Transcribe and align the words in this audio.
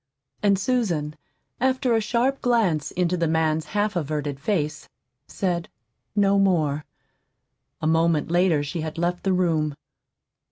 And 0.41 0.57
Susan, 0.57 1.15
after 1.59 1.93
a 1.93 2.01
sharp 2.01 2.41
glance 2.41 2.89
into 2.89 3.15
the 3.15 3.27
man's 3.27 3.65
half 3.67 3.95
averted 3.95 4.39
face, 4.39 4.89
said 5.27 5.69
no 6.15 6.39
more. 6.39 6.85
A 7.83 7.85
moment 7.85 8.31
later 8.31 8.63
she 8.63 8.81
had 8.81 8.97
left 8.97 9.21
the 9.23 9.31
room. 9.31 9.75